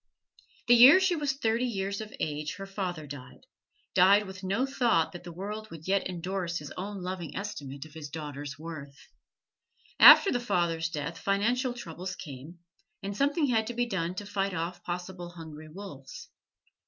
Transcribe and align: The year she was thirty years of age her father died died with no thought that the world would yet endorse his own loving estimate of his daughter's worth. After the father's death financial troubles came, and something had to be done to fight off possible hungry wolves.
The 0.67 0.73
year 0.73 0.99
she 0.99 1.15
was 1.15 1.33
thirty 1.33 1.67
years 1.67 2.01
of 2.01 2.11
age 2.19 2.55
her 2.55 2.65
father 2.65 3.05
died 3.05 3.45
died 3.93 4.25
with 4.25 4.43
no 4.43 4.65
thought 4.65 5.11
that 5.11 5.23
the 5.23 5.31
world 5.31 5.69
would 5.69 5.87
yet 5.87 6.07
endorse 6.09 6.57
his 6.57 6.71
own 6.71 7.03
loving 7.03 7.35
estimate 7.37 7.85
of 7.85 7.93
his 7.93 8.09
daughter's 8.09 8.57
worth. 8.57 8.97
After 9.99 10.31
the 10.31 10.39
father's 10.39 10.89
death 10.89 11.19
financial 11.19 11.75
troubles 11.75 12.15
came, 12.15 12.57
and 13.03 13.15
something 13.15 13.45
had 13.45 13.67
to 13.67 13.75
be 13.75 13.85
done 13.85 14.15
to 14.15 14.25
fight 14.25 14.55
off 14.55 14.81
possible 14.81 15.29
hungry 15.33 15.69
wolves. 15.69 16.29